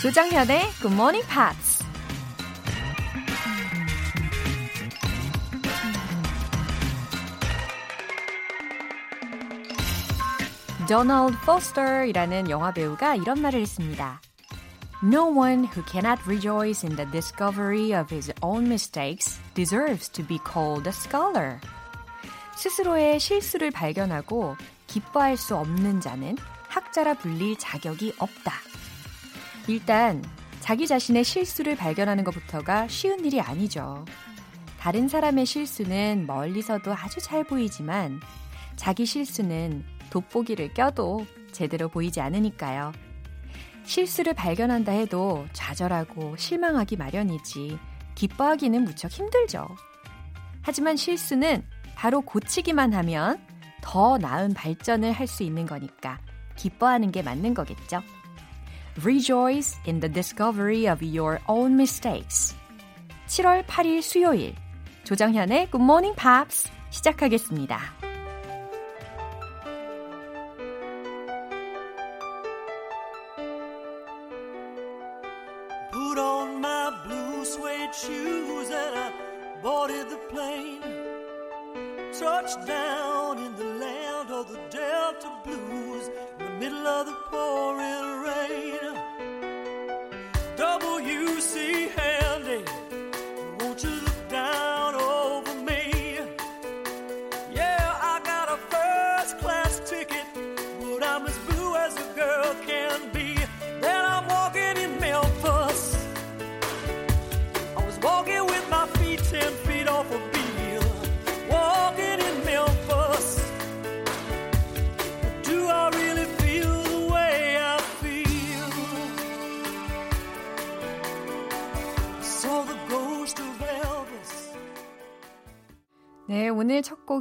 [0.00, 1.84] 조장현의 Good Morning Pops.
[10.88, 14.22] 도널드 포스터이라는 영화 배우가 이런 말을 했습니다.
[15.04, 20.38] No one who cannot rejoice in the discovery of his own mistakes deserves to be
[20.50, 21.60] called a scholar.
[22.56, 28.69] 스스로의 실수를 발견하고 기뻐할 수 없는 자는 학자라 불릴 자격이 없다.
[29.68, 30.22] 일단
[30.60, 34.04] 자기 자신의 실수를 발견하는 것부터가 쉬운 일이 아니죠.
[34.78, 38.20] 다른 사람의 실수는 멀리서도 아주 잘 보이지만
[38.76, 42.92] 자기 실수는 돋보기를 껴도 제대로 보이지 않으니까요.
[43.84, 47.78] 실수를 발견한다 해도 좌절하고 실망하기 마련이지
[48.14, 49.66] 기뻐하기는 무척 힘들죠.
[50.62, 51.64] 하지만 실수는
[51.94, 53.44] 바로 고치기만 하면
[53.82, 56.18] 더 나은 발전을 할 수 있는 거니까
[56.56, 58.02] 기뻐하는 게 맞는 거겠죠.
[58.98, 62.56] Rejoice in the discovery of your own mistakes.
[63.28, 64.54] 7월 8일 수요일
[65.04, 67.99] 조정현의 Good Morning Pops 시작하겠습니다.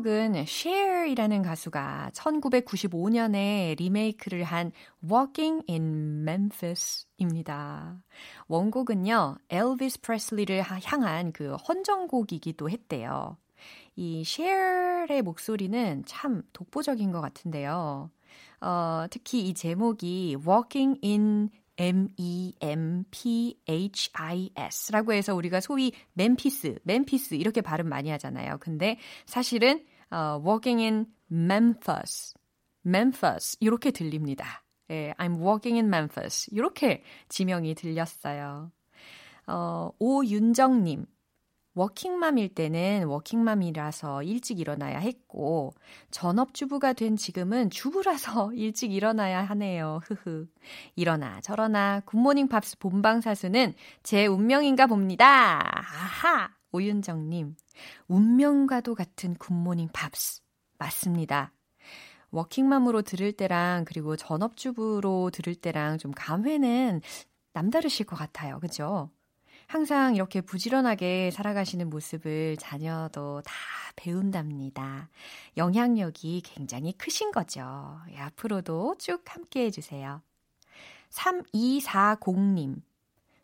[0.04, 4.72] 곡은 Cher이라는 가수가 1995년에 리메이크를 한
[5.04, 7.98] Walking in Memphis입니다.
[8.48, 13.36] 원곡은요, 엘비스 프레슬리를 하- 향한 그 헌정곡이기도 했대요.
[13.98, 18.10] 이 Cher의 목소리는 참 독보적인 것 같은데요.
[18.62, 22.60] 어, 특히 이 제목이 Walking in M-E-M-P-H-I-S
[24.92, 28.58] 라고 해서 우리가 소위 멤피스, 멤피스 이렇게 발음 많이 하잖아요.
[28.60, 32.34] 근데 사실은 어, walking in Memphis,
[32.86, 34.64] Memphis 이렇게 들립니다.
[34.92, 38.72] 예, I'm walking in Memphis 이렇게 지명이 들렸어요.
[39.48, 41.06] 어, 오윤정님,
[41.76, 45.72] 워킹맘일 때는 워킹맘이라서 일찍 일어나야 했고,
[46.12, 50.02] 전업주부가 된 지금은 주부라서 일찍 일어나야 하네요.
[50.04, 50.48] 흐흐.
[50.96, 55.60] 이러나 저러나 굿모닝 팝스 본방사수는 제 운명인가 봅니다.
[55.64, 56.59] 아하!
[56.72, 57.56] 오윤정님,
[58.08, 60.42] 운명과도 같은 굿모닝 팝스.
[60.78, 61.52] 맞습니다.
[62.32, 67.02] 워킹맘으로 들을 때랑 그리고 전업주부로 들을 때랑 좀 감회는
[67.54, 68.60] 남다르실 것 같아요.
[68.60, 69.10] 그죠?
[69.68, 73.54] 항상 이렇게 부지런하게 살아가시는 모습을 자녀도 다
[73.96, 75.10] 배운답니다.
[75.58, 78.00] 영향력이 굉장히 크신 거죠.
[78.12, 80.22] 예, 앞으로도 쭉 함께 해주세요.
[81.12, 82.82] 3240님,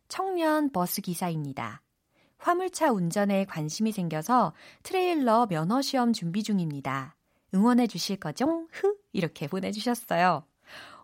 [0.07, 1.81] 청년 버스 기사입니다.
[2.37, 4.53] 화물차 운전에 관심이 생겨서
[4.83, 7.15] 트레일러 면허 시험 준비 중입니다.
[7.53, 8.67] 응원해 주실 거죠?
[8.71, 8.95] 흐!
[9.13, 10.43] 이렇게 보내주셨어요.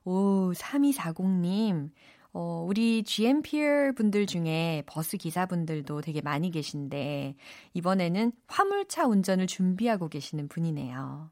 [0.03, 1.91] 오, 3240님.
[2.33, 7.35] 어, 우리 GMPer 분들 중에 버스 기사분들도 되게 많이 계신데,
[7.73, 11.29] 이번에는 화물차 운전을 준비하고 계시는 분이네요.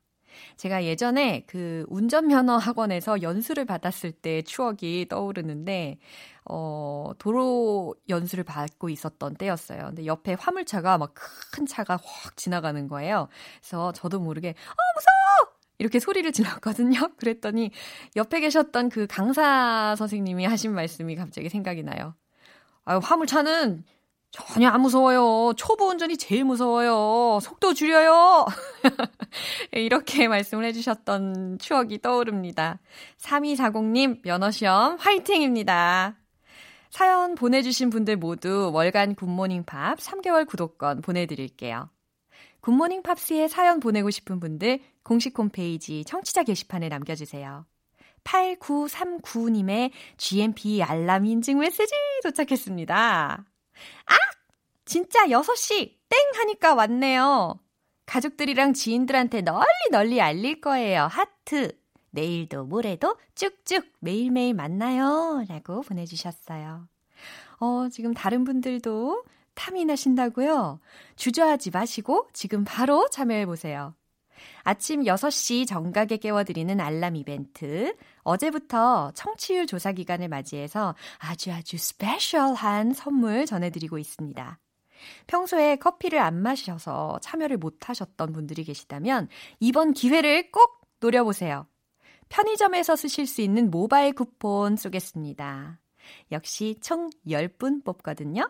[0.57, 5.97] 제가 예전에 그 운전면허 학원에서 연수를 받았을 때 추억이 떠오르는데,
[6.45, 9.85] 어, 도로 연수를 받고 있었던 때였어요.
[9.87, 11.13] 근데 옆에 화물차가 막
[11.51, 13.27] 큰 차가 확 지나가는 거예요.
[13.61, 14.53] 그래서 저도 모르게, 어,
[14.95, 15.55] 무서워!
[15.79, 16.99] 이렇게 소리를 질렀거든요.
[17.17, 17.71] 그랬더니
[18.15, 22.15] 옆에 계셨던 그 강사 선생님이 하신 말씀이 갑자기 생각이 나요.
[22.85, 23.83] 아유, 화물차는
[24.31, 25.53] 전혀 안 무서워요.
[25.57, 27.39] 초보 운전이 제일 무서워요.
[27.41, 28.45] 속도 줄여요.
[29.73, 32.79] 이렇게 말씀을 해주셨던 추억이 떠오릅니다.
[33.17, 36.15] 3240님, 면허시험 화이팅입니다.
[36.91, 41.89] 사연 보내주신 분들 모두 월간 굿모닝 팝스 3개월 구독권 보내드릴게요.
[42.61, 47.65] 굿모닝 팝스에 사연 보내고 싶은 분들 공식 홈페이지 청취자 게시판에 남겨주세요.
[48.23, 51.93] 8939님의 GMP 알람 인증 메시지
[52.23, 53.45] 도착했습니다.
[54.05, 54.15] 아!
[54.85, 57.59] 진짜 6시 땡 하니까 왔네요.
[58.05, 61.03] 가족들이랑 지인들한테 널리 널리 알릴 거예요.
[61.03, 61.77] 하트.
[62.11, 65.45] 내일도 모레도 쭉쭉 매일매일 만나요.
[65.47, 66.87] 라고 보내주셨어요.
[67.59, 69.23] 어, 지금 다른 분들도
[69.53, 70.79] 탐이 나신다고요?
[71.17, 73.93] 주저하지 마시고 지금 바로 참여해보세요.
[74.63, 77.95] 아침 6시 정각에 깨워드리는 알람 이벤트.
[78.23, 84.59] 어제부터 청취율 조사 기간을 맞이해서 아주 아주 스페셜한 선물 전해드리고 있습니다.
[85.27, 89.27] 평소에 커피를 안 마셔서 참여를 못 하셨던 분들이 계시다면
[89.59, 91.65] 이번 기회를 꼭 노려보세요.
[92.29, 95.79] 편의점에서 쓰실 수 있는 모바일 쿠폰 쏘겠습니다.
[96.31, 98.49] 역시 총 10분 뽑거든요.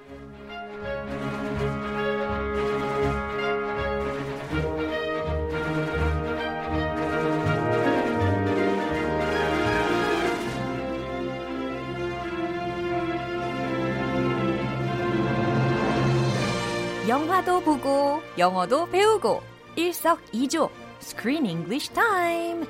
[17.41, 19.41] 영화도 보고 영어도 배우고
[19.75, 20.69] 일석이조
[21.01, 22.65] Screen English Time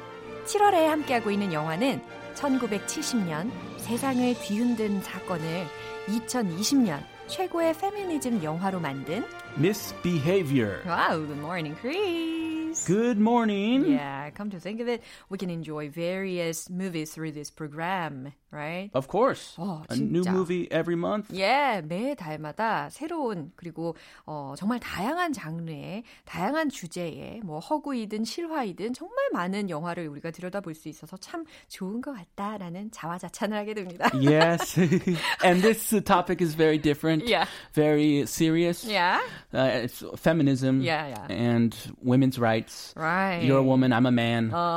[0.45, 2.01] 7월에 함께하고 있는 영화는
[2.35, 5.65] 1970년 세상을 뒤흔든 사건을
[6.07, 9.25] 2020년 최고의 페미니즘 영화로 만든
[9.57, 10.87] Misbehavior.
[10.87, 12.85] Wow, good morning, Chris.
[12.85, 13.91] Good morning.
[13.91, 18.90] Yeah, come to think of it, we can enjoy various movies through this program, right?
[18.94, 19.54] Of course.
[19.58, 20.32] 어, A new 진짜.
[20.32, 21.28] movie every month.
[21.34, 23.96] 예, 매 달마다 새로운 그리고
[24.26, 30.88] 어, 정말 다양한 장르의 다양한 주제의 뭐 허구이든 실화이든 정말 많은 영화를 우리가 들여다볼 수
[30.88, 34.10] 있어서 참 좋은 것 같다라는 자화자찬을 하게 됩니다.
[34.14, 34.78] Yes.
[35.44, 37.24] and this uh, topic is very different.
[37.28, 37.46] Yeah.
[37.74, 38.84] Very serious.
[38.84, 39.20] yeah,
[39.52, 41.26] Uh, it's feminism Yeah, yeah.
[41.30, 42.92] and women's rights.
[42.96, 43.42] right.
[43.42, 44.19] You're a woman, I'm a man.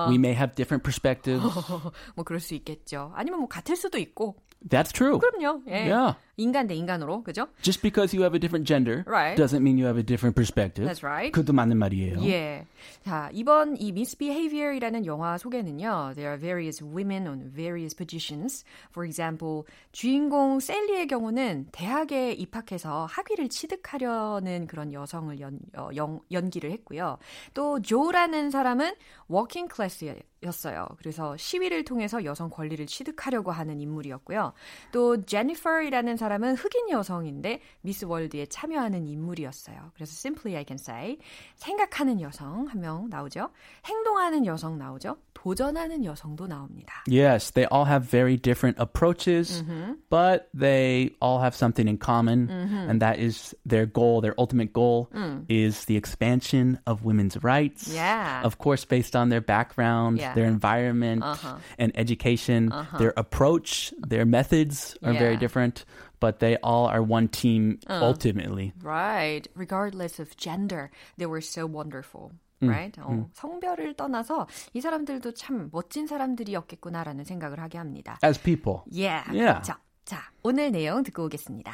[0.10, 1.44] we may have different perspectives.
[2.16, 3.12] 뭐 그럴 수 있겠죠.
[3.16, 4.36] 아니면 뭐 같을 수도 있고.
[4.69, 5.19] That's true.
[5.19, 5.63] 그럼요.
[5.69, 5.91] 예.
[5.91, 6.17] Yeah.
[6.37, 7.47] 인간 대 인간으로, 그죠?
[7.63, 9.37] Just because you have a different gender Right.
[9.41, 10.85] doesn't mean you have a different perspective.
[10.85, 11.31] That's right.
[11.31, 12.19] 그것도 맞는 말이에요.
[12.27, 12.67] 예.
[13.05, 16.15] 자, 이번 이 Misbehavior이라는 영화 소개는요.
[16.17, 18.65] There are various women on various positions.
[18.91, 19.63] For example,
[19.93, 27.19] 주인공 샐리의 경우는 대학에 입학해서 학위를 취득하려는 그런 여성을 연, 어, 연, 연기를 했고요.
[27.55, 28.95] 또 조라는 사람은
[29.29, 30.87] working class 였어요.
[30.99, 34.53] 그래서 시위를 통해서 여성 권리를 취득하려고 하는 인물이었고요.
[34.93, 39.93] 또 제니퍼이라는 사람은 흑인 여성인데 미스 월드에 참여하는 인물이었어요.
[39.95, 41.19] 그래서 simply I can say
[41.57, 43.49] 생각하는 여성 한 명 나오죠.
[43.87, 45.17] 행동하는 여성 나오죠.
[45.33, 47.03] 도전하는 여성도 나옵니다.
[47.09, 49.95] Yes, they all have very different approaches, Mm-hmm.
[50.11, 55.09] but they all have something in common, and that is their goal, their ultimate goal
[55.49, 57.89] is the expansion of women's rights.
[57.89, 57.95] Mm.
[57.97, 58.43] Yeah.
[58.45, 60.34] Of course, based on their background, Yeah.
[60.34, 61.58] their environment, Uh-huh.
[61.78, 65.40] and education, their approach, their methods are very Yeah.
[65.40, 65.86] different,
[66.20, 68.00] but they all are one team Uh.
[68.02, 68.74] ultimately.
[68.82, 69.48] Right.
[69.56, 72.32] Regardless of gender, they were so wonderful.
[72.62, 73.00] 음, Right?
[73.00, 78.18] 어, 성별을 떠나서 이 사람들도 참 멋진 사람들이었겠구나라는 생각을 하게 합니다.
[78.24, 78.82] As people.
[78.92, 79.24] Yeah.
[79.32, 79.62] Yeah.
[79.62, 79.80] 그렇죠.
[80.04, 81.72] 자, 오늘 내용 듣고 오겠습니다.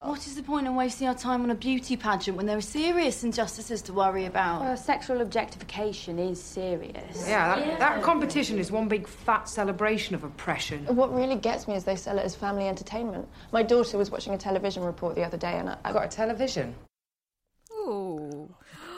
[0.00, 0.10] Oh.
[0.10, 2.60] What is the point in wasting our time on a beauty pageant when there are
[2.60, 4.60] serious injustices to worry about?
[4.60, 7.28] Well, sexual objectification is serious.
[7.28, 10.86] Yeah, that, that competition is one big fat celebration of oppression.
[10.94, 13.28] What really gets me is they sell it as family entertainment.
[13.50, 16.04] My daughter was watching a television report the other day and I, I I've got
[16.04, 16.76] a television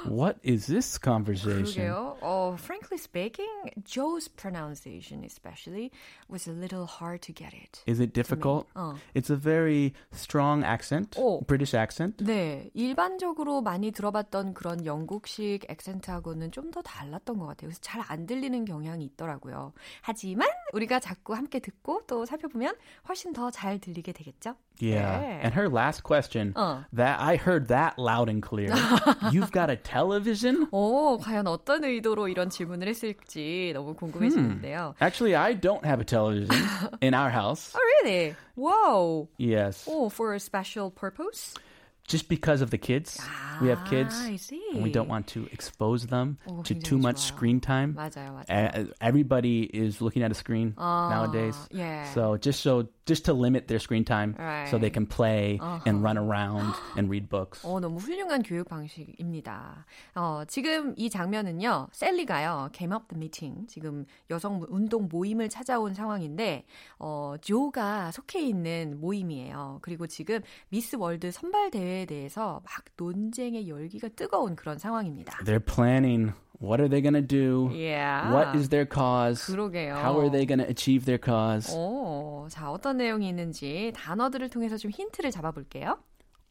[0.06, 0.12] 오.
[0.12, 1.66] What is this conversation?
[1.88, 2.18] 그러게요.
[2.22, 3.50] 어, frankly speaking,
[3.84, 5.92] Joe's pronunciation especially
[6.30, 7.82] was a little hard to get it.
[7.88, 8.68] Is it difficult?
[8.76, 8.96] 어.
[9.16, 11.42] It's a very strong accent, Oh.
[11.48, 12.24] British accent.
[12.24, 17.70] 네, 일반적으로 많이 들어봤던 그런 영국식 액센트하고는 좀 더 달랐던 것 같아요.
[17.70, 19.74] 그래서 잘 안 들리는 경향이 있더라고요.
[20.02, 22.76] 하지만 우리가 자꾸 함께 듣고 또 살펴보면
[23.08, 24.56] 훨씬 더 잘 들리게 되겠죠?
[24.82, 25.20] Yeah.
[25.22, 25.40] 네.
[25.42, 26.84] And her last question, 어.
[26.94, 28.74] that I heard that loud and clear.
[29.32, 30.68] You've got a television?
[30.72, 34.94] 오, 과연 어떤 의도로 이런 질문을 했을지 너무 궁금해지는데요.
[35.02, 36.56] Actually, I don't have a television
[37.02, 37.74] in our house.
[37.76, 38.36] Oh, really?
[38.56, 39.28] Wow.
[39.38, 39.86] Yes.
[39.90, 41.56] Oh, for a special purpose?
[42.08, 43.20] Just because of the kids.
[43.60, 44.14] we have kids.
[44.16, 44.62] Ah, I see.
[44.76, 47.34] And we don't want to expose them 오, to 굉장히 too much 좋아요.
[47.34, 47.96] screen time.
[47.96, 48.46] 맞아요, 맞아요.
[48.48, 51.56] Uh, everybody is looking at a screen nowadays.
[51.72, 52.06] yeah.
[52.14, 54.35] So just so just to limit their screen time
[54.71, 54.95] so they Right.
[54.95, 57.67] can play and run around and read books.
[57.67, 59.85] 어, 너무 훌륭한 교육 방식입니다.
[60.15, 63.67] 어, 지금 이 장면은요, 셀리가요, came up the meeting.
[63.67, 66.65] 지금 여성 운동 모임을 찾아온 상황인데,
[66.99, 69.79] 어, 조가 속해 있는 모임이에요.
[69.83, 75.39] 그리고 지금 미스 월드 선발 대회에 대해서 막 논쟁의 열기가 뜨거운 그런 상황입니다.
[75.45, 77.71] They're planning what are they going to do?
[77.73, 78.33] Yeah.
[78.33, 79.45] What is their cause?
[79.47, 79.97] 그러게요.
[79.97, 81.75] How are they going to achieve their cause?
[81.75, 85.99] 오, 자, 어떤 내용이 있는지 단어들을 통해서 좀 힌트를 잡아볼게요.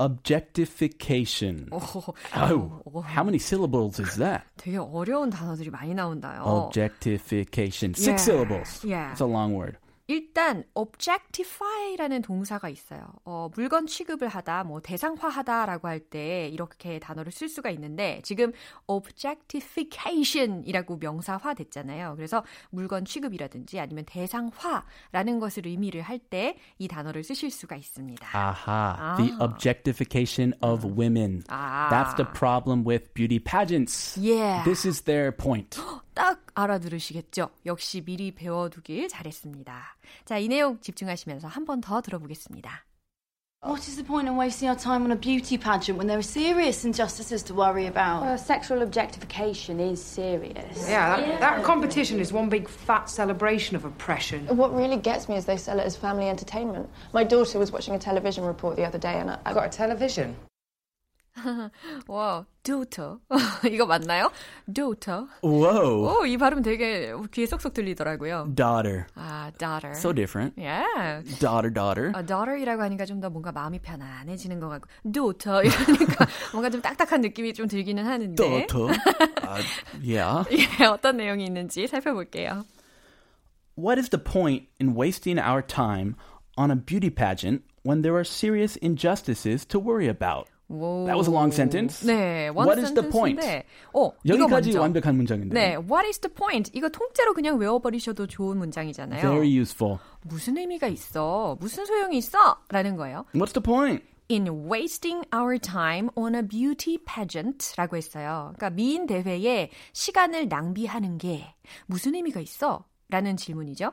[0.00, 1.68] Objectification.
[1.72, 1.78] 오,
[2.36, 4.42] Oh, how many syllables is that?
[4.56, 6.42] 되게 어려운 단어들이 많이 나온다요.
[6.44, 7.94] Objectification.
[7.94, 8.22] Six Yeah.
[8.22, 8.84] syllables.
[8.84, 9.10] Yeah.
[9.12, 9.76] It's a long word.
[10.13, 13.03] 일단 objectify라는 동사가 있어요.
[13.25, 18.51] 어, 물건 취급을 하다, 뭐 대상화하다라고 할 때 이렇게 단어를 쓸 수가 있는데 지금
[18.87, 22.15] objectification이라고 명사화 됐잖아요.
[22.17, 28.27] 그래서 물건 취급이라든지 아니면 대상화라는 것을 의미를 할 때 이 단어를 쓰실 수가 있습니다.
[28.33, 29.15] Aha.
[29.17, 31.43] The objectification of women.
[31.49, 31.89] Ah.
[31.89, 34.17] That's the problem with beauty pageants.
[34.19, 34.63] Yeah.
[34.63, 35.77] This is their point.
[36.14, 37.50] 딱 알아들으시겠죠?
[37.66, 39.96] 역시 미리 배워두길 잘했습니다.
[40.24, 42.84] 자, 이 내용 집중하시면서 한 번 더 들어보겠습니다.
[43.60, 46.22] What is the point in wasting our time on a beauty pageant when there are
[46.22, 48.22] serious injustices to worry about?
[48.22, 50.88] Well, sexual objectification is serious.
[50.88, 54.46] Yeah, that, that competition is one big fat celebration of oppression.
[54.56, 56.88] What really gets me is they sell it as family entertainment.
[57.12, 59.70] My daughter was watching a television report the other day and I, I Got a
[59.76, 60.36] television.
[62.08, 63.18] 와, daughter.
[63.70, 64.28] 이거 맞나요?
[64.66, 65.24] daughter.
[65.40, 66.18] Whoa.
[66.22, 68.52] 오, 이 발음 되게 귀에 쏙쏙 들리더라고요.
[68.56, 69.06] Daughter.
[69.14, 69.92] 아, daughter.
[69.94, 70.54] So different.
[70.58, 71.22] Yeah.
[71.38, 72.10] Daughter, daughter.
[72.12, 77.20] 아, daughter이라고 하니까 좀 더 뭔가 마음이 편안해지는 것 같고 daughter 이러니까 뭔가 좀 딱딱한
[77.20, 78.90] 느낌이 좀 들기는 하는데 Daughter.
[78.90, 79.62] uh,
[80.02, 80.42] yeah.
[80.50, 82.64] 예, 어떤 내용이 있는지 살펴볼게요.
[83.76, 86.16] What is the point in wasting our time
[86.56, 90.48] on a beauty pageant when there are serious injustices to worry about?
[90.73, 91.05] 오.
[91.05, 92.05] That was a long sentence.
[92.05, 93.39] 네, one What is the point?
[93.93, 94.77] 어, 여기까지.
[94.77, 95.53] 완벽한 문장인데.
[95.53, 96.71] 네, what is the point?
[96.73, 99.21] 이거 통째로 그냥 외워버리셔도 좋은 문장이잖아요.
[99.21, 99.99] Very useful.
[100.23, 101.57] 무슨 의미가 있어?
[101.59, 102.57] 무슨 소용이 있어?
[102.69, 103.25] 라는 거예요.
[103.33, 104.03] What's the point?
[104.31, 108.53] In wasting our time on a beauty pageant 라고 했어요.
[108.55, 111.53] 그러니까 미인 대회에 시간을 낭비하는 게
[111.85, 112.85] 무슨 의미가 있어?
[113.09, 113.91] 라는 질문이죠.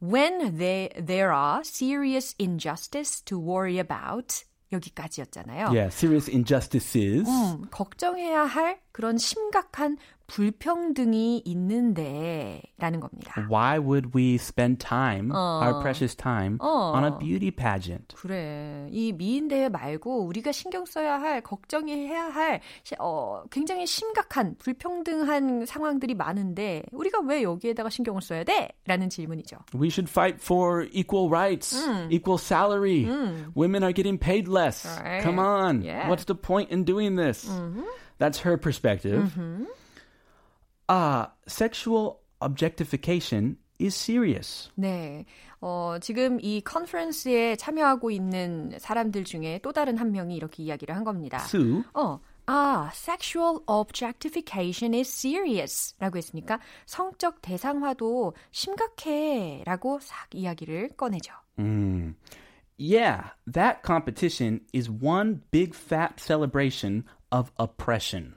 [0.00, 5.66] When there, there are serious injustice to worry about 여기까지였잖아요.
[5.68, 7.28] Yeah, serious injustices.
[7.28, 13.34] 음, 걱정해야 할 그런 심각한 불평등이 있는데 라는 겁니다.
[13.50, 16.92] Why would we spend time, our precious time, 어.
[16.96, 18.14] on a beauty pageant?
[18.16, 18.88] 그래.
[18.90, 25.66] 이 미인 대회 말고 우리가 신경 써야 할, 걱정해야 할 시- 어, 굉장히 심각한 불평등한
[25.66, 28.68] 상황들이 많은데 우리가 왜 여기에다가 신경을 써야 돼?
[28.86, 29.56] 라는 질문이죠.
[29.74, 31.76] We should fight for equal rights,
[32.10, 33.04] equal salary.
[33.56, 34.86] Women are getting paid less.
[35.00, 35.22] Right.
[35.22, 35.82] Come on.
[35.82, 36.08] Yeah.
[36.08, 37.48] What's the point in doing this?
[38.18, 39.32] That's her perspective.
[40.88, 44.70] Ah, sexual objectification is serious.
[44.76, 45.24] 네.
[45.60, 51.04] 어, 지금 이 컨퍼런스에 참여하고 있는 사람들 중에 또 다른 한 명이 이렇게 이야기를 한
[51.04, 51.38] 겁니다.
[51.38, 60.96] Sue, 어, 아, sexual objectification is serious 라고 했으니까 성적 대상화도 심각해 라고 싹 이야기를
[60.96, 61.32] 꺼내죠.
[62.76, 68.34] yeah, that competition is one big fat celebration of oppression.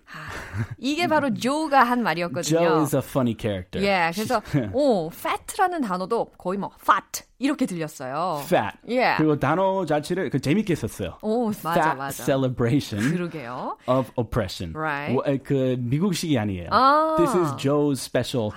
[0.78, 2.60] 이게 바로 조가 한 말이었거든요.
[2.60, 3.86] Joe is a funny character.
[3.86, 4.42] 예, 그래서
[4.74, 8.42] 오, fat라는 단어도 거의 뭐 fat 이렇게 들렸어요.
[8.46, 8.78] fat.
[8.88, 9.16] 예.
[9.18, 11.18] 그리고 단어 자체를 그 재밌게 썼어요.
[11.22, 12.24] 오, 맞아, fat 맞아.
[12.24, 13.78] celebration 그러게요.
[13.88, 14.74] of oppression.
[14.76, 15.14] Right.
[15.14, 16.70] 뭐, 에, 그 미국식이 아니에요.
[16.72, 17.16] 아.
[17.18, 18.52] This is Joe's special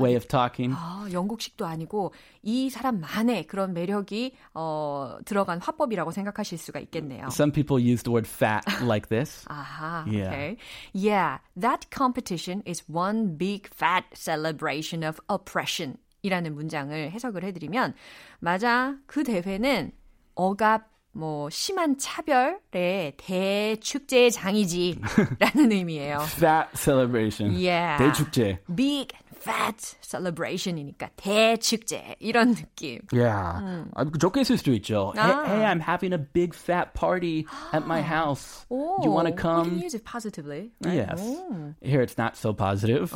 [0.00, 0.74] way of talking.
[0.76, 7.26] 아, 영국식도 아니고 이 사람만의 그런 매력이 어, 들어간 화법이라고 생각하실 수가 있겠네요.
[7.30, 9.44] Some people use the word fat like this.
[9.48, 10.28] 아하, Yeah.
[10.28, 10.56] okay.
[10.95, 15.97] Yeah, that competition is one big fat celebration of oppression.
[16.23, 17.95] 이라는 문장을 해석을 해드리면,
[18.39, 19.91] 맞아, 그 대회는
[20.35, 25.00] 억압, 뭐, 심한 차별의 대축제의 장이지.
[25.38, 26.18] 라는 의미예요.
[26.36, 27.52] Fat celebration.
[27.56, 27.96] Yeah.
[27.98, 28.58] 대축제.
[28.74, 32.16] Big fat celebration이니까 대축제.
[32.20, 32.98] 이런 느낌.
[33.12, 33.86] Yeah.
[33.94, 35.12] 아, 좋게 쓸 수도 있죠.
[35.16, 35.44] Hey, 아.
[35.46, 38.66] hey, I'm having a big fat party at my house.
[38.68, 39.70] 오, Do you want to come?
[39.70, 40.70] can use it positively.
[40.84, 41.06] right?
[41.08, 41.22] Yes.
[41.22, 41.72] 오.
[41.80, 43.10] Here it's not so positive,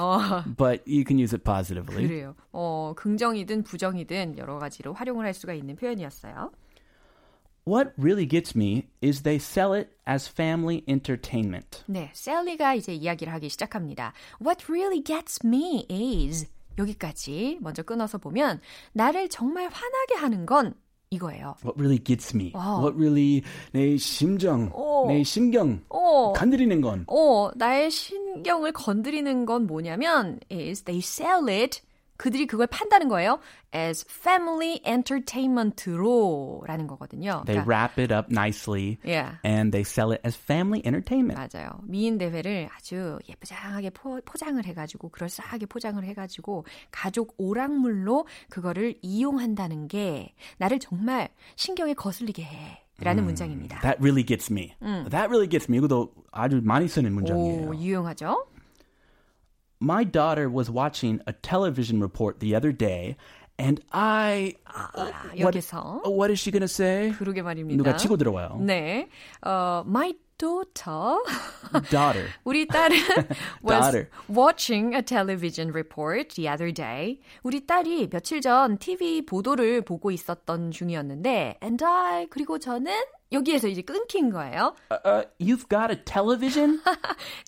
[0.57, 2.07] but you can use it positively.
[2.09, 2.35] 그래요.
[2.53, 6.51] 어, 긍정이든 부정이든 여러 가지로 활용을 할 수가 있는 표현이었어요.
[7.67, 11.85] What really gets me is they sell it as family entertainment.
[11.87, 14.13] 네, 셀리가 이제 이야기를 하기 시작합니다.
[14.41, 16.47] What really gets me is
[16.79, 18.61] 여기까지 먼저 끊어서 보면
[18.93, 20.75] 나를 정말 화나게 하는 건
[21.11, 21.57] 이거예요.
[21.65, 22.53] What really gets me?
[22.55, 22.81] 와.
[22.81, 25.07] What really 내 심정, 오.
[25.09, 31.83] 내 심경 오, 건드리는 건 어, 나의 신경을 건드리는 건 뭐냐면 is they sell it
[32.21, 33.41] 그들이 그걸 판다는 거예요.
[33.75, 37.45] as family entertainment로 라는 거거든요.
[37.47, 39.39] they 그러니까 wrap it up nicely Yeah.
[39.43, 41.41] and they sell it as family entertainment.
[41.41, 41.81] 맞아요.
[41.85, 50.35] 미인 대회를 아주 예쁘장하게 포, 포장을 해가지고 그럴싸하게 포장을 해가지고 가족 오락물로 그거를 이용한다는 게
[50.59, 52.85] 나를 정말 신경에 거슬리게 해.
[53.03, 53.81] 라는 문장입니다.
[53.81, 54.75] That really gets me.
[55.09, 55.79] That really gets me.
[55.79, 57.71] 이것도 아주 많이 쓰는 문장이에요.
[57.71, 58.47] 오, 유용하죠?
[59.82, 63.18] My daughter was watching a television report the other day,
[63.60, 64.54] and I.
[64.96, 67.12] what, 여기서 what is she gonna say?
[67.18, 67.78] 그러게 말입니다.
[67.78, 68.58] 누가 치고 들어와요.
[68.62, 69.10] 네,
[69.46, 71.20] 어, my daughter,
[71.90, 72.28] Daughter.
[72.44, 72.98] 우리 딸은
[73.64, 74.10] was Daughter.
[74.30, 77.20] watching a television report the other day.
[77.44, 82.92] 우리 딸이 며칠 전 TV 보도를 보고 있었던 중이었는데, and I 그리고 저는
[83.33, 84.75] 여기에서 이제 끊긴 거예요.
[84.91, 86.81] Uh, you've got a television?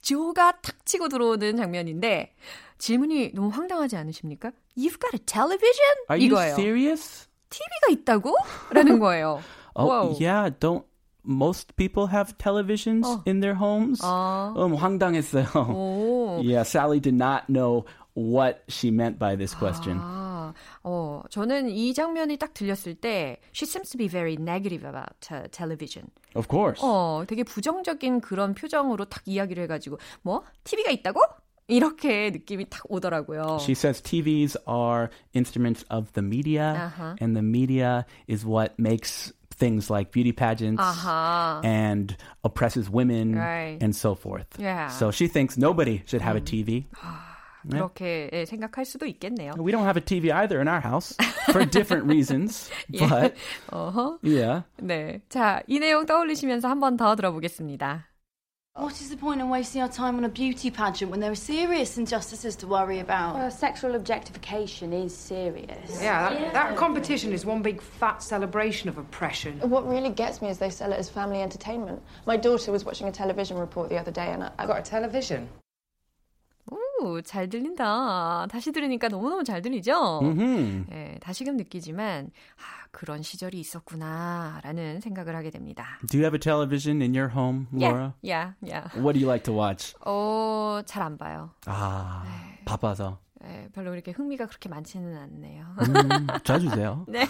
[0.02, 2.34] 조가 탁 치고 들어오는 장면인데
[2.78, 4.52] 질문이 너무 황당하지 않으십니까?
[4.76, 5.94] You've got a television?
[6.10, 6.54] Are you 이거예요.
[6.54, 7.28] serious?
[7.50, 8.34] TV가 있다고?
[8.70, 9.40] 라는 거예요.
[9.74, 10.16] Oh, Whoa.
[10.20, 10.50] yeah.
[10.50, 10.84] Don't
[11.24, 14.00] most people have televisions in their homes?
[14.02, 14.52] 아.
[14.56, 15.46] 음, 황당했어요.
[15.70, 16.40] 오.
[16.42, 19.98] Yeah, Sally did not know what she meant by this question.
[20.00, 20.21] 아,
[20.83, 25.47] 어, 저는 이 장면이 딱 들렸을 때 she seems to be very negative about uh,
[25.51, 26.09] television.
[26.35, 26.81] Of course.
[26.83, 31.21] 어, 되게 부정적인 그런 표정으로 딱 이야기를 해가지고 뭐 TV가 있다고?
[31.69, 33.57] 이렇게 느낌이 딱 오더라고요.
[33.59, 37.15] She says TVs are instruments of the media, Uh-huh.
[37.19, 41.59] and the media is what makes things like beauty pageants 아하.
[41.65, 43.83] and oppresses women Right.
[43.83, 44.47] and so forth.
[44.57, 44.87] Yeah.
[44.95, 46.85] So she thinks nobody should have a TV.
[47.69, 49.53] 그렇게 예, 생각할 수도 있겠네요.
[49.59, 51.15] We don't have a TV either in our house
[51.51, 52.69] for different reasons.
[52.89, 53.35] But
[53.71, 54.19] 어허.
[54.23, 54.63] yeah.
[54.77, 55.21] 네.
[55.29, 58.05] 자, 이 내용 떠올리시면서 한 번 더 들어보겠습니다.
[58.79, 61.35] What is the point in wasting our time on a beauty pageant when there are
[61.35, 63.33] serious injustices to worry about?
[63.33, 65.99] Well, sexual objectification is serious.
[65.99, 69.59] Yeah, that, that competition is one big fat celebration of oppression.
[69.67, 72.03] What really gets me is they sell it as family entertainment.
[72.27, 74.77] My daughter was watching a television report the other day and I, I I've got
[74.77, 75.49] a television.
[77.02, 78.46] 오, 잘 들린다.
[78.50, 80.20] 다시 들으니까 너무너무 잘 들리죠?
[80.22, 85.98] hmm 예, 다시금 느끼지만, 아, 그런 시절이 있었구나, 라는 생각을 하게 됩니다.
[86.08, 88.12] Do you have a television in your home, Laura?
[88.28, 88.88] Yeah, yeah.
[88.94, 89.94] What do you like to watch?
[90.04, 91.50] 어, 잘 안 봐요.
[91.66, 92.62] 아, 네.
[92.64, 93.18] 바빠서.
[93.44, 95.66] 예, 별로 이렇게 흥미가 그렇게 많지는 않네요.
[95.80, 97.04] 음, 잘 주세요.
[97.10, 97.26] 네,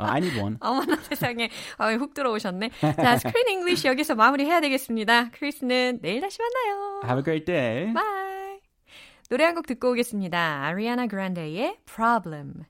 [0.00, 0.56] Uh, I need one.
[0.60, 2.70] 어머나 세상에 아, 훅 들어오셨네.
[2.96, 5.30] 자, Screen English 여기서 마무리해야 되겠습니다.
[5.32, 7.00] 크리스는 내일 다시 만나요.
[7.04, 7.92] Have a great day.
[7.92, 8.27] Bye.
[9.29, 10.65] 노래 한 곡 듣고 오겠습니다.
[10.65, 12.65] 아리아나 그란데의 Problem.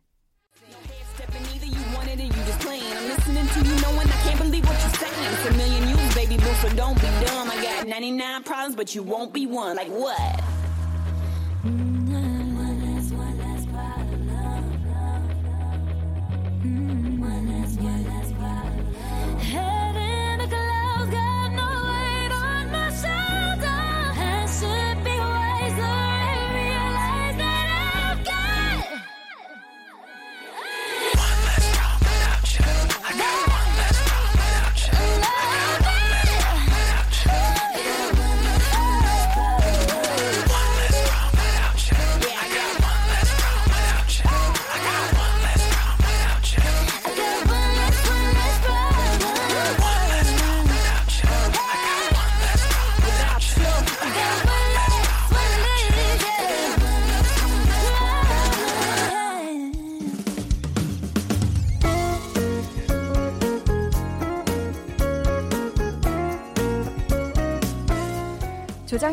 [1.13, 2.83] Stepping either you want it or you just playing.
[2.83, 5.13] I'm listening to you knowing I can't believe what you're saying.
[5.33, 7.51] It's a million you, baby boo, so don't be dumb.
[7.51, 9.75] I got 99 problems, but you won't be one.
[9.75, 10.41] Like what?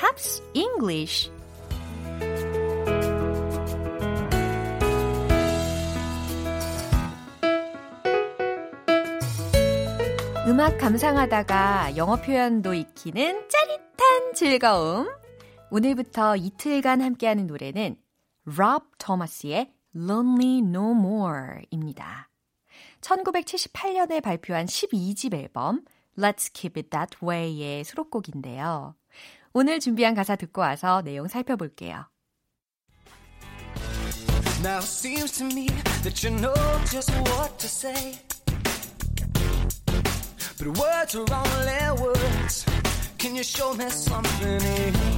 [0.00, 1.30] Pops English
[10.48, 15.10] 음악 감상하다가 영어 표현도 익히는 짜릿한 즐거움.
[15.70, 17.96] 오늘부터 이틀간 함께하는 노래는
[18.46, 22.30] Rob Thomas의 Lonely No More입니다.
[23.02, 25.84] 1978년에 발표한 12집 앨범
[26.16, 28.94] Let's Keep It That Way의 수록곡인데요.
[29.53, 32.07] 오늘 준비한 가사 듣고 와서 내용 살펴볼게요.
[34.61, 35.67] Now it seems to me
[36.03, 36.53] that you know
[36.89, 38.19] just what to say.
[40.57, 42.65] But words are only words.
[43.17, 44.61] Can you show me something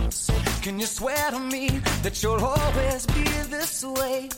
[0.04, 0.30] else?
[0.62, 1.70] Can you swear to me
[2.04, 4.30] that you'll always be this way?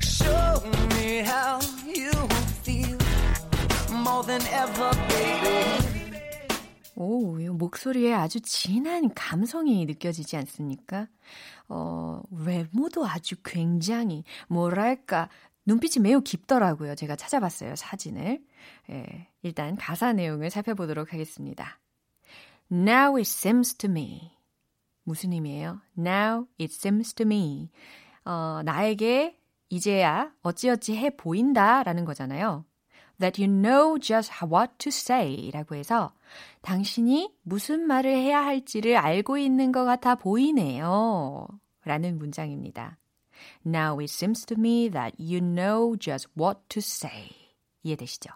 [0.00, 0.62] Show
[0.96, 2.12] me how you
[2.62, 2.98] feel
[3.90, 5.85] more than ever, baby.
[6.99, 11.07] 오, 이 목소리에 아주 진한 감성이 느껴지지 않습니까?
[11.69, 15.29] 어, 외모도 아주 굉장히, 뭐랄까,
[15.67, 16.95] 눈빛이 매우 깊더라고요.
[16.95, 18.43] 제가 찾아봤어요, 사진을.
[18.89, 21.79] 예, 일단 가사 내용을 살펴보도록 하겠습니다.
[22.71, 24.31] Now it seems to me.
[25.03, 25.79] 무슨 의미예요?
[25.95, 27.69] Now it seems to me.
[28.25, 29.37] 어, 나에게
[29.69, 32.65] 이제야 어찌어찌 해 보인다 라는 거잖아요.
[33.19, 36.13] That you know just what to say 라고 해서
[36.61, 41.47] 당신이 무슨 말을 해야 할지를 알고 있는 것 같아 보이네요.
[41.83, 42.97] 라는 문장입니다.
[43.65, 47.31] Now it seems to me that you know just what to say.
[47.83, 48.29] 이해되시죠?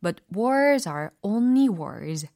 [0.00, 2.26] But words are only words.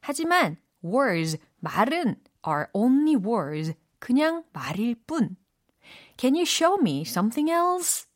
[0.00, 3.74] 하지만 words, 말은 are only words.
[3.98, 5.36] 그냥 말일 뿐.
[6.16, 8.06] Can you show me something else?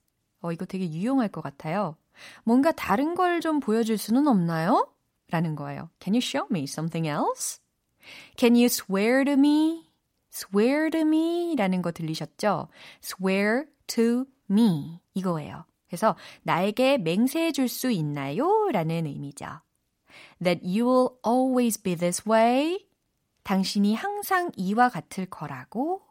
[0.40, 1.96] 어, 이거 되게 유용할 것 같아요.
[2.44, 4.88] 뭔가 다른 걸 좀 보여줄 수는 없나요?
[5.31, 5.90] 라는 거예요.
[6.00, 7.61] Can you show me something else?
[8.37, 9.90] Can you swear to me?
[10.33, 12.68] swear to me 라는 거 들리셨죠?
[13.03, 15.64] swear to me 이거예요.
[15.88, 18.68] 그래서 나에게 맹세해 줄 수 있나요?
[18.72, 19.46] 라는 의미죠.
[20.42, 22.87] That you will always be this way.
[23.44, 26.03] 당신이 항상 이와 같을 거라고.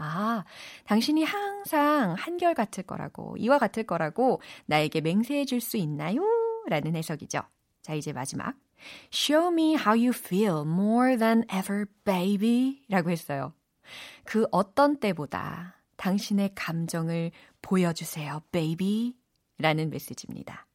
[0.00, 0.44] 아,
[0.86, 6.22] 당신이 항상 한결 같을 거라고, 이와 같을 거라고 나에게 맹세해 줄 수 있나요?
[6.68, 7.40] 라는 해석이죠.
[7.82, 8.56] 자, 이제 마지막.
[9.12, 12.82] Show me how you feel more than ever, baby.
[12.88, 13.52] 라고 했어요.
[14.24, 19.14] 그 어떤 때보다 당신의 감정을 보여주세요, baby.
[19.58, 20.66] 라는 메시지입니다.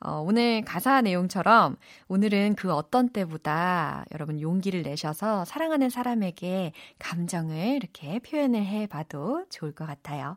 [0.00, 1.76] 어, 오늘 가사 내용처럼
[2.08, 9.72] 오늘은 그 어떤 때보다 여러분 용기를 내셔서 사랑하는 사람에게 감정을 이렇게 표현을 해 봐도 좋을
[9.72, 10.36] 것 같아요.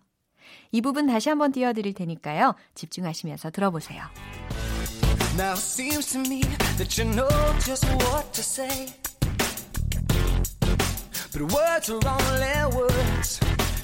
[0.71, 2.55] 이 부분 다시 한번 띄워드릴 테니까요.
[2.73, 4.03] 집중하시면서 들어보세요.
[5.37, 6.41] Now it seems to me
[6.77, 8.87] that you know just what to say.
[11.31, 13.39] But words are only words.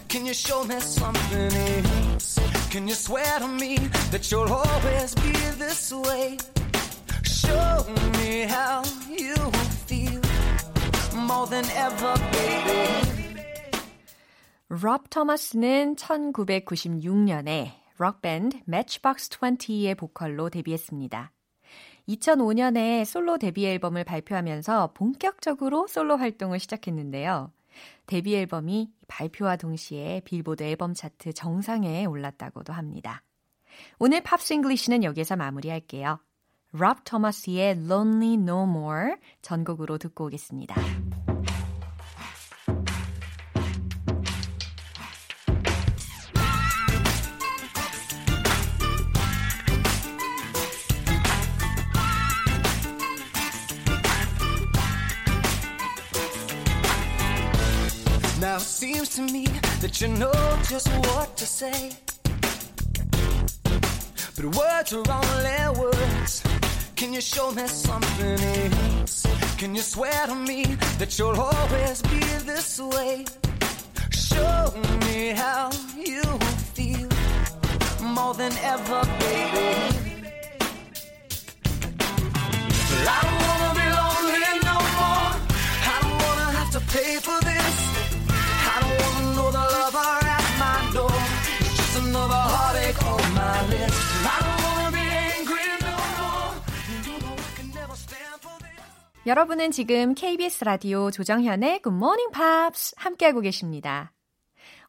[0.09, 2.34] Can you show me something else?
[2.75, 3.77] Can you swear to me
[4.11, 6.35] that you'll always be this way?
[7.23, 7.85] Show
[8.19, 9.33] me how you
[9.87, 10.19] feel
[11.15, 13.79] more than ever, baby.
[14.67, 21.31] 롭 토마스는 1996년에 록밴드 매치박스 20의 보컬로 데뷔했습니다.
[22.09, 27.53] 2005년에 솔로 데뷔 앨범을 발표하면서 본격적으로 솔로 활동을 시작했는데요.
[28.05, 33.23] 데뷔 앨범이 발표와 동시에 빌보드 앨범 차트 정상에 올랐다고도 합니다.
[33.99, 36.19] 오늘 Pops English는 여기서 마무리할게요.
[36.71, 40.75] 롭 토마스의 Lonely No More 전곡으로 듣고 오겠습니다.
[58.75, 59.45] Seems to me
[59.79, 60.33] that you know
[60.67, 61.91] just what to say.
[64.35, 66.43] But words are only words.
[66.97, 68.37] Can you show me something
[68.99, 69.25] else?
[69.57, 70.65] Can you swear to me
[70.99, 72.19] that you'll always be
[72.51, 73.23] this way?
[74.11, 74.73] Show
[75.07, 76.23] me how you
[76.75, 77.09] feel
[78.03, 79.71] more than ever, baby.
[83.07, 85.31] I don't wanna be lonely no more.
[85.93, 87.44] I don't wanna have to pay for
[99.27, 104.13] 여러분은 지금 KBS 라디오 조정현의 Good Morning Pops 함께하고 계십니다.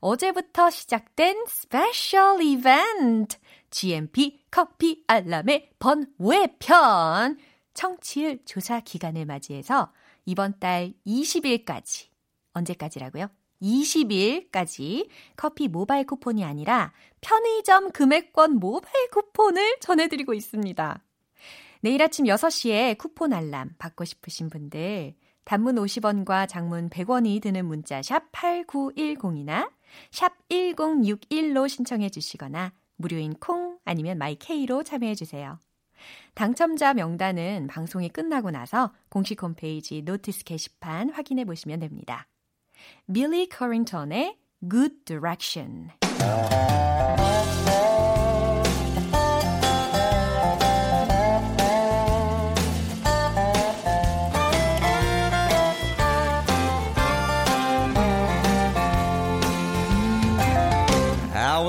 [0.01, 3.38] 어제부터 시작된 special 이벤트
[3.70, 7.38] GMP 커피 알람의 번외편
[7.72, 9.90] 청취율 조사 기간을 맞이해서
[10.27, 12.09] 이번 달 20일까지
[12.53, 13.29] 언제까지라고요?
[13.62, 21.06] 20일까지 커피 모바일 쿠폰이 아니라 편의점 금액권 모바일 쿠폰을 전해드리고 있습니다.
[21.87, 28.33] 내일 아침 6시에 쿠폰 알람 받고 싶으신 분들 단문 50원과 장문 100원이 드는 문자 샵
[28.33, 29.70] 8910이나
[30.11, 35.61] 샵 1061로 신청해 주시거나 무료인 콩 아니면 마이케이로 참여해 주세요.
[36.35, 42.27] 당첨자 명단은 방송이 끝나고 나서 공식 홈페이지 notice 게시판 확인해 보시면 됩니다.
[43.05, 44.37] 빌리 커링턴의
[44.68, 45.90] Good Direction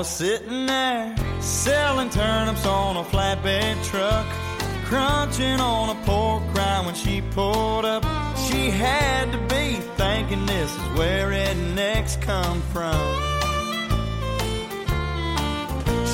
[0.08, 4.26] sitting there selling turnips on a flatbed truck,
[4.86, 8.02] crunching on a pork rind when she pulled up.
[8.48, 12.94] She had to be thinking this is where rednecks come from.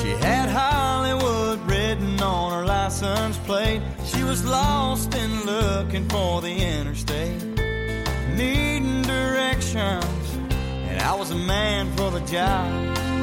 [0.01, 3.81] She had Hollywood written on her license plate.
[4.05, 7.41] She was lost and looking for the interstate,
[8.35, 10.35] needing directions,
[10.89, 13.14] and I was a man for the job.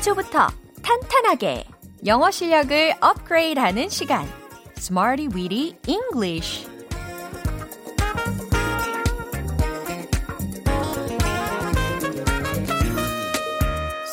[0.00, 0.48] 기초부터
[0.82, 1.64] 탄탄하게
[2.06, 4.26] 영어 실력을 업그레이드하는 시간
[4.78, 6.66] Smarty Weedy English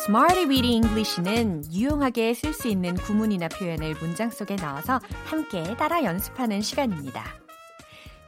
[0.04, 6.60] Smarty Weedy English는 유용하게 쓸 수 있는 구문이나 표현을 문장 속에 넣어서 함께 따라 연습하는
[6.60, 7.24] 시간입니다.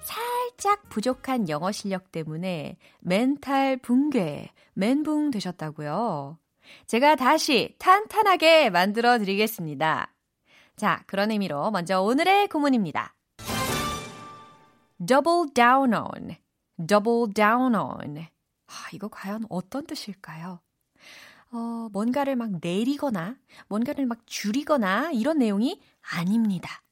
[0.00, 6.39] 살짝 부족한 영어 실력 때문에 멘탈 붕괴, 멘붕 되셨다고요.
[6.87, 10.12] 제가 다시 탄탄하게 만들어 드리겠습니다.
[10.76, 13.14] 자, 그런 의미로 먼저 오늘의 구문입니다.
[15.04, 16.37] double down on,
[16.87, 18.18] double down on.
[18.18, 20.61] 아, 이거 과연 어떤 뜻일까요?
[21.52, 23.37] 어, 뭔가를 막 내리거나,
[23.68, 26.83] 뭔가를 막 줄이거나 이런 내용이 아닙니다.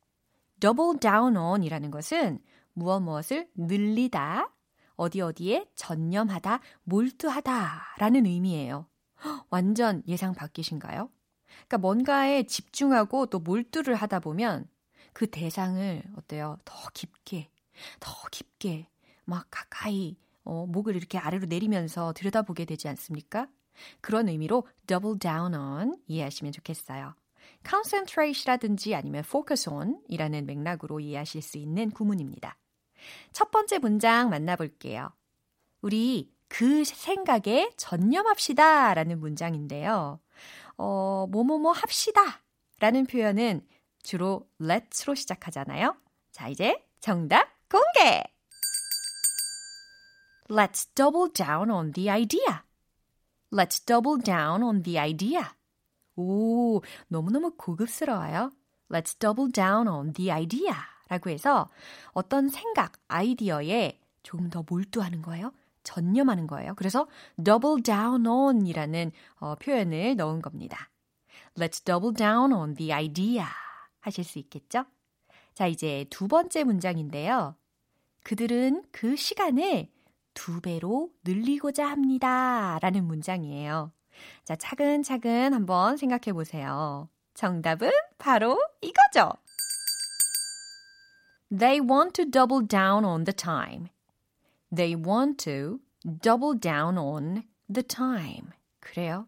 [0.61, 2.41] double down on 이라는 것은
[2.73, 4.51] 무엇 무엇을 늘리다,
[4.97, 8.87] 어디 어디에 전념하다, 몰두하다 라는 의미예요.
[9.25, 11.11] 헉, 완전 예상 바뀌신가요?
[11.47, 14.69] 그러니까 뭔가에 집중하고 또 몰두를 하다 보면
[15.13, 16.59] 그 대상을 어때요?
[16.65, 17.51] 더 깊게,
[18.01, 18.89] 더 깊게
[19.25, 23.49] 막 가까이 어, 목을 이렇게 아래로 내리면서 들여다보게 되지 않습니까?
[24.01, 27.15] 그런 의미로 double down on 이해하시면 좋겠어요.
[27.67, 32.57] concentrate라든지 아니면 focus on 이라는 맥락으로 이해하실 수 있는 구문입니다.
[33.33, 35.11] 첫 번째 문장 만나볼게요.
[35.81, 40.21] 우리 그 생각에 전념합시다 라는 문장인데요.
[40.77, 42.43] 어, 뭐뭐뭐 합시다
[42.81, 43.67] 라는 표현은
[44.03, 45.97] 주로 let's로 시작하잖아요.
[46.33, 48.25] 자, 이제 정답 공개!
[50.49, 52.63] Let's double down on the idea.
[53.53, 55.45] Let's double down on the idea.
[56.17, 58.53] 오, 너무너무 고급스러워요.
[58.91, 60.75] Let's double down on the idea.
[61.09, 61.71] 라고 해서
[62.13, 65.53] 어떤 생각, 아이디어에 조금 더 몰두하는 거예요.
[65.89, 66.75] 전념하는 거예요.
[66.75, 67.09] 그래서
[67.43, 70.91] double down on 이라는 어, 표현을 넣은 겁니다.
[71.57, 73.47] Let's double down on the idea.
[74.01, 74.85] 하실 수 있겠죠?
[75.55, 77.57] 자, 이제 두 번째 문장인데요.
[78.23, 79.89] 그들은 그 시간을
[80.35, 82.79] 두 배로 늘리고자 합니다.
[82.83, 83.91] 라는 문장이에요.
[84.45, 87.09] 자, 차근차근 한번 생각해 보세요.
[87.35, 89.33] 정답은 바로 이거죠.
[91.51, 93.89] They want to double down on the time.
[94.75, 95.81] They want to
[96.23, 98.51] double down on the time.
[98.81, 99.27] 그래요.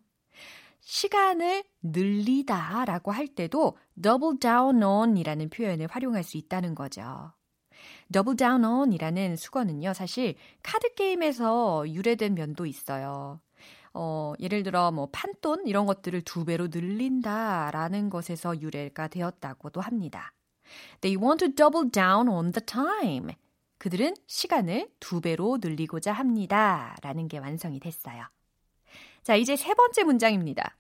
[0.81, 7.33] 시간을 늘리다 라고 할 때도 double down on 이라는 표현을 활용할 수 있다는 거죠.
[8.12, 13.40] double down on 이라는 수거는요, 사실 카드게임에서 유래된 면도 있어요.
[13.92, 20.33] 어, 예를 들어 뭐 판돈 이런 것들을 두 배로 늘린다라는 것에서 유래가 되었다고도 합니다.
[21.00, 23.35] They want to double down on the time.
[23.81, 26.95] 그들은 시간을 두 배로 늘리고자 합니다.
[27.01, 28.25] 라는 게 완성이 됐어요.
[29.23, 30.77] 자, 이제 세 번째 문장입니다.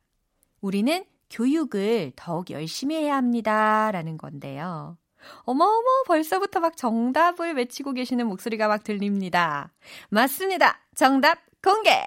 [0.60, 3.90] 우리는 교육을 더욱 열심히 해야 합니다.
[3.90, 4.98] 라는 건데요.
[5.44, 9.72] 어머어머, 벌써부터 막 정답을 외치고 계시는 목소리가 막 들립니다.
[10.10, 10.78] 맞습니다.
[10.94, 12.06] 정답 공개!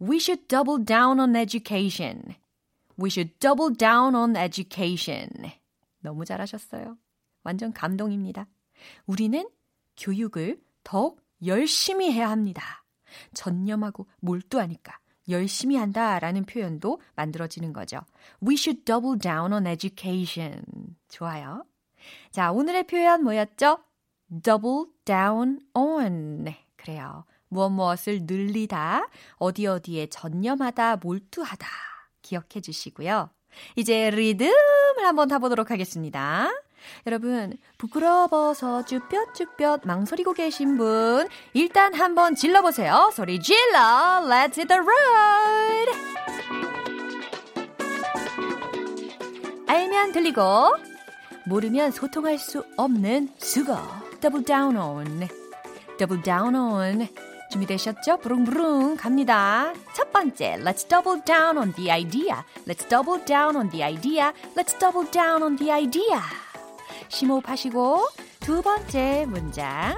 [0.00, 2.36] We should double down on education.
[2.98, 5.28] We should double down on education.
[6.00, 6.96] 너무 잘하셨어요.
[7.44, 8.46] 완전 감동입니다.
[9.06, 9.48] 우리는
[9.96, 12.84] 교육을 더욱 열심히 해야 합니다.
[13.34, 18.00] 전념하고 몰두하니까 열심히 한다 라는 표현도 만들어지는 거죠.
[18.46, 20.64] We should double down on education.
[21.08, 21.64] 좋아요.
[22.30, 23.78] 자, 오늘의 표현 뭐였죠?
[24.42, 26.54] double down on.
[26.76, 27.24] 그래요.
[27.48, 31.66] 무엇 무엇을 늘리다, 어디 어디에 전념하다, 몰두하다.
[32.22, 33.28] 기억해 주시고요.
[33.76, 36.48] 이제 리듬을 한번 타보도록 하겠습니다.
[37.06, 43.10] 여러분, 부끄러워서 쭈뼛쭈뼛 망설이고 계신 분, 일단 한번 질러보세요.
[43.14, 43.78] 소리 질러!
[44.26, 45.92] Let's hit the road!
[49.66, 50.76] 알면 들리고,
[51.46, 53.78] 모르면 소통할 수 없는 수거.
[54.20, 55.28] Double down on.
[55.98, 57.08] Double down on.
[57.50, 58.18] 준비되셨죠?
[58.18, 59.74] 부릉부릉 갑니다.
[59.92, 62.44] 첫 번째, let's double down on the idea.
[62.66, 64.32] Let's double down on the idea.
[64.56, 66.22] Let's double down on the idea.
[67.11, 68.07] 심호흡하시고
[68.39, 69.95] 두 번째 문장.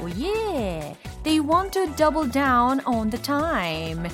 [0.00, 0.96] 오 예.
[1.22, 4.08] They want to double down on the time.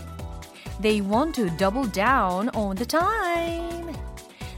[0.81, 3.95] They want to double down on the time.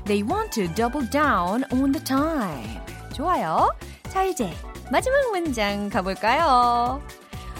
[0.05, 2.81] They want to double down on the time.
[3.12, 3.70] 좋아요.
[4.11, 4.53] 자, 이제
[4.90, 7.01] 마지막 문장 가볼까요?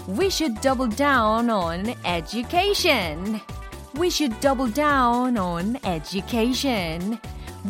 [0.07, 3.39] We should double down on education.
[3.97, 7.19] We should double down on education.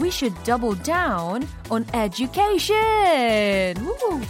[0.01, 3.77] We should double down on education.
[3.81, 4.21] Woo.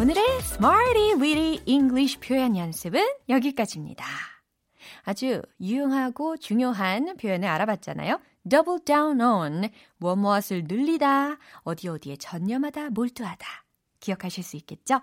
[0.00, 4.04] 오늘의 Smarty Weedy English 표현 연습은 여기까지입니다.
[5.04, 8.18] 아주 유용하고 중요한 표현을 알아봤잖아요.
[8.48, 13.46] double down on, 무엇 무엇을 늘리다, 어디 어디에 전념하다, 몰두하다.
[14.00, 15.00] 기억하실 수 있겠죠?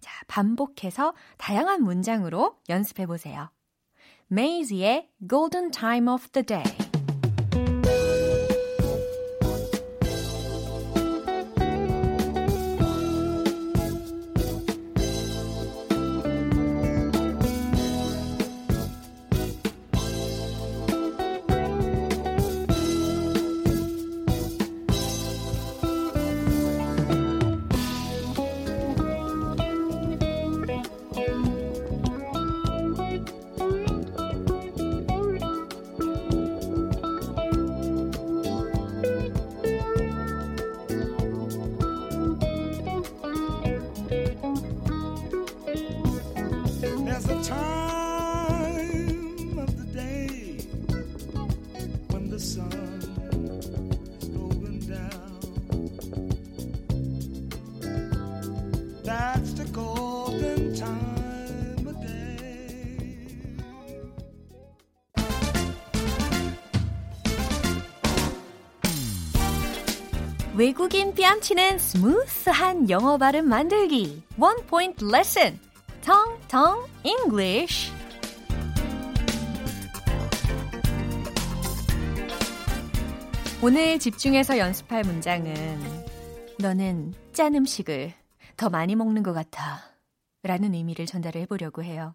[0.00, 3.50] 자, 반복해서 다양한 문장으로 연습해 보세요.
[4.30, 6.87] Maisie의 Golden Time of the Day.
[71.18, 74.22] 뺨치는 스무스한 영어 발음 만들기.
[74.68, 75.58] Point lesson.
[76.00, 77.92] Tong Tong English.
[83.60, 85.54] 오늘 집중해서 연습할 문장은
[86.60, 88.14] 너는 짠 음식을
[88.56, 89.82] 더 많이 먹는 것 같아.
[90.44, 92.14] 라는 의미를 전달해 보려고 해요.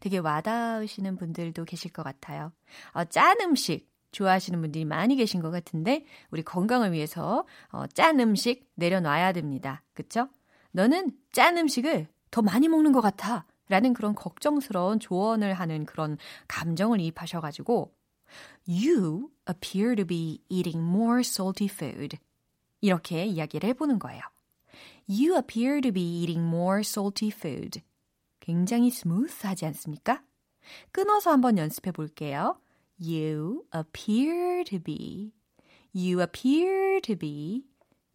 [0.00, 2.52] 되게 와닿으시는 분들도 계실 것 같아요.
[2.92, 8.68] 어, 짠 음식 좋아하시는 분들이 많이 계신 것 같은데 우리 건강을 위해서 어, 짠 음식
[8.74, 9.82] 내려놔야 됩니다.
[9.94, 10.28] 그쵸?
[10.72, 13.46] 너는 짠 음식을 더 많이 먹는 것 같아.
[13.68, 17.94] 라는 그런 걱정스러운 조언을 하는 그런 감정을 이입하셔가지고
[18.68, 22.18] You appear to be eating more salty food.
[22.80, 24.20] 이렇게 이야기를 해보는 거예요.
[25.08, 27.80] You appear to be eating more salty food.
[28.40, 30.22] 굉장히 스무스하지 않습니까?
[30.90, 32.58] 끊어서 한번 연습해 볼게요.
[33.04, 35.32] You appear to be.
[35.92, 37.64] You appear to be.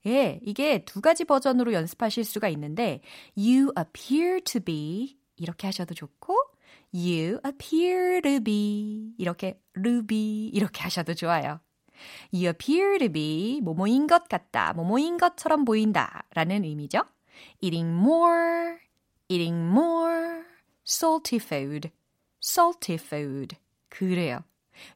[0.06, 3.02] 예, 이게 두 가지 버전으로 연습하실 수가 있는데
[3.36, 6.34] You appear to be 이렇게 하셔도 좋고
[6.94, 11.60] You appear to be 이렇게 ruby 이렇게 하셔도 좋아요.
[12.34, 17.04] You appear to be 뭐뭐인 것 같다, 뭐뭐인 것처럼 보인다 라는 의미죠.
[17.60, 18.78] Eating more,
[19.28, 20.44] eating more
[20.88, 21.92] salty food,
[22.42, 23.58] salty food.
[23.90, 24.46] 그래요.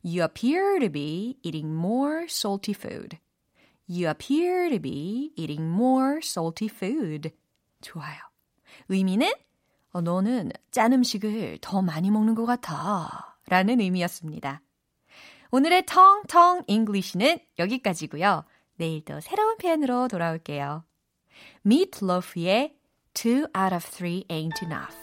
[0.04, 3.20] You appear to be eating more salty food.
[3.88, 7.32] You appear to be eating more salty food.
[7.82, 8.18] 좋아요.
[8.90, 9.32] 의미는
[9.92, 13.38] 어, 너는 짠 음식을 더 많이 먹는 것 같아.
[13.48, 14.62] 라는 의미였습니다.
[15.52, 18.46] 오늘의 텅텅 English는 여기까지고요.
[18.78, 20.86] 내일 또 새로운 표현으로 돌아올게요.
[21.66, 22.78] Meat Loaf의
[23.14, 25.01] Two out of three ain't enough.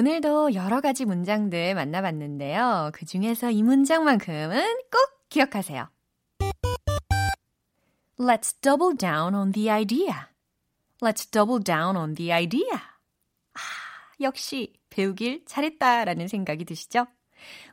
[0.00, 2.90] 오늘도 여러 가지 문장들 만나봤는데요.
[2.94, 5.90] 그 중에서 이 문장만큼은 꼭 기억하세요.
[8.18, 10.14] Let's double down on the idea.
[11.02, 12.72] Let's double down on the idea.
[12.72, 13.60] 아,
[14.22, 17.06] 역시 배우길 잘했다라는 생각이 드시죠?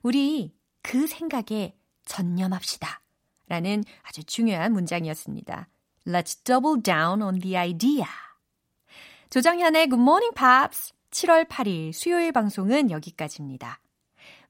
[0.01, 3.03] 우리 그 생각에 전념합시다.
[3.47, 5.69] 라는 아주 중요한 문장이었습니다.
[6.05, 8.05] Let's double down on the idea.
[9.29, 13.79] 조정현의 Good Morning Pops 7월 8일 수요일 방송은 여기까지입니다.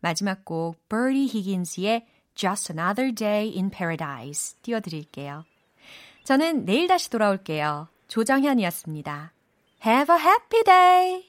[0.01, 2.05] 마지막 곡 Birdie Higgins의
[2.35, 5.45] Just Another Day in Paradise 띄워드릴게요.
[6.25, 7.87] 저는 내일 다시 돌아올게요.
[8.09, 9.31] 조정현이었습니다.
[9.85, 11.26] Have a happy day!